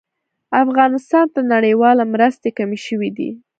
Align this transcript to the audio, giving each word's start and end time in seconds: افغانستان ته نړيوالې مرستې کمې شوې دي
افغانستان 0.63 1.25
ته 1.33 1.39
نړيوالې 1.53 2.05
مرستې 2.13 2.49
کمې 2.57 2.79
شوې 2.85 3.09
دي 3.17 3.29